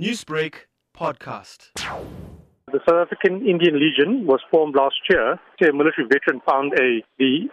[0.00, 0.54] Newsbreak
[0.96, 1.68] podcast.
[2.72, 5.32] The South African Indian Legion was formed last year.
[5.32, 7.50] A military veteran found a the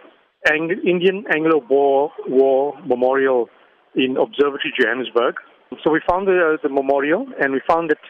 [0.48, 3.50] Ang- Indian Anglo-Boer War Memorial
[3.94, 5.34] in Observatory Johannesburg.
[5.84, 8.00] So we found the, uh, the memorial, and we found that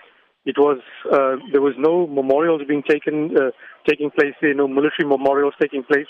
[0.47, 0.79] it was
[1.11, 3.51] uh, there was no memorials being taken uh,
[3.89, 6.07] taking place there, no military memorials taking place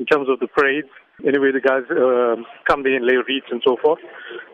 [0.00, 0.88] in terms of the parades.
[1.20, 4.00] Anyway, the guys uh, come there and lay wreaths and so forth.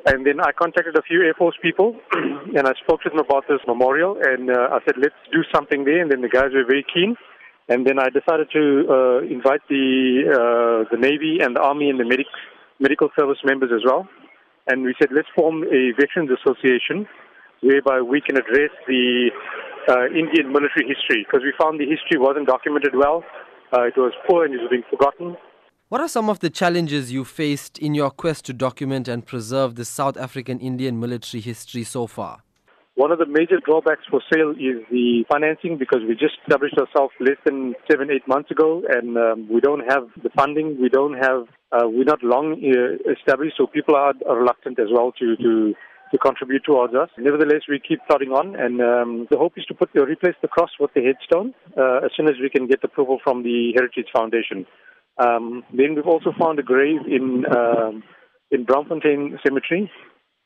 [0.05, 3.45] And then I contacted a few Air Force people, and I spoke to them about
[3.49, 6.03] this memorial, and uh, I said, let's do something there.
[6.03, 7.15] And then the guys were very keen.
[7.69, 11.99] And then I decided to uh, invite the uh, the Navy and the Army and
[11.99, 12.27] the medic,
[12.79, 14.07] medical service members as well.
[14.67, 17.07] And we said, let's form a Veterans Association
[17.63, 19.31] whereby we can address the
[19.89, 23.25] uh, Indian military history because we found the history wasn't documented well.
[23.73, 25.37] Uh, it was poor and was being forgotten.
[25.89, 29.77] What are some of the challenges you faced in your quest to document and preserve
[29.77, 32.43] the South African Indian military history so far?
[32.97, 37.13] One of the major drawbacks for SAIL is the financing because we just established ourselves
[37.21, 40.81] less than seven, eight months ago, and um, we don't have the funding.
[40.81, 41.45] We don't have.
[41.71, 45.75] Uh, we're not long uh, established, so people are, are reluctant as well to to
[46.11, 47.11] to contribute towards us.
[47.19, 50.49] Nevertheless, we keep plodding on, and um, the hope is to put uh, replace the
[50.49, 54.09] cross with the headstone uh, as soon as we can get approval from the Heritage
[54.13, 54.67] Foundation.
[55.19, 58.03] Um, then we've also found a grave in um,
[58.51, 59.91] in Braamfontein Cemetery.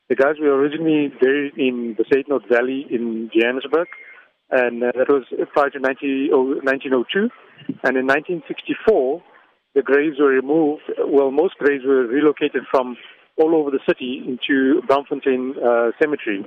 [0.09, 3.89] The guys were originally buried in the Saidnot Valley in Johannesburg,
[4.51, 7.29] and uh, that was prior to 19, 1902.
[7.85, 9.23] And in 1964,
[9.75, 10.83] the graves were removed.
[10.99, 12.97] Well, most graves were relocated from
[13.41, 16.45] all over the city into Braamfontein uh, Cemetery.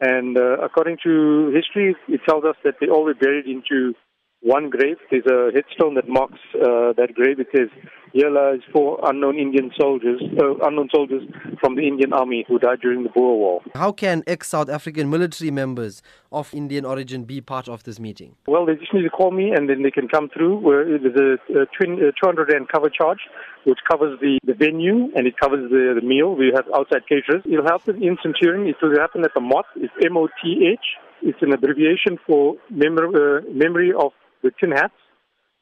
[0.00, 3.94] And uh, according to history, it tells us that they all were buried into
[4.40, 4.96] one grave.
[5.10, 7.38] There's a headstone that marks uh, that grave.
[7.40, 7.68] It says,
[8.12, 11.22] "Here lies four unknown Indian soldiers, uh, unknown soldiers
[11.60, 15.50] from the Indian Army who died during the Boer War." How can ex-South African military
[15.50, 18.36] members of Indian origin be part of this meeting?
[18.46, 20.58] Well, they just need to call me, and then they can come through.
[20.58, 23.20] Where there's a, a twin, a 200 rand cover charge,
[23.64, 26.34] which covers the, the venue and it covers the, the meal.
[26.34, 27.42] We have outside caterers.
[27.44, 28.66] It'll happen in Centurion.
[28.66, 29.66] It will happen at the MOTH.
[29.76, 30.86] It's M-O-T-H.
[31.22, 34.12] It's an abbreviation for memor- uh, memory of
[34.42, 34.94] the Tin Hats.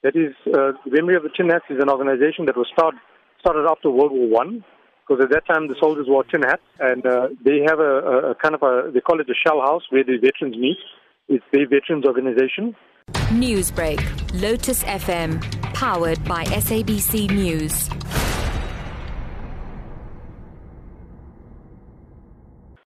[0.03, 2.95] That is, uh, the Memory of the Tin Hats is an organization that was start,
[3.41, 4.65] started after World War One,
[5.09, 8.35] because at that time the soldiers wore tin hats, and uh, they have a, a,
[8.35, 10.77] kind of a they call it a shell house where the veterans meet.
[11.29, 12.77] It's their veterans organization.
[13.33, 14.01] Newsbreak,
[14.41, 15.43] Lotus FM,
[15.75, 17.89] powered by SABC News.